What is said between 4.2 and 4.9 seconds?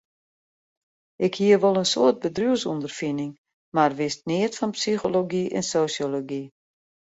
neat fan